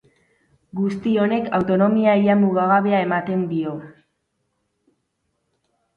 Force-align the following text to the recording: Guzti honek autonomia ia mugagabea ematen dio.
Guzti 0.79 1.13
honek 1.25 1.51
autonomia 1.57 2.17
ia 2.23 2.37
mugagabea 2.41 3.05
ematen 3.09 3.47
dio. 3.53 3.77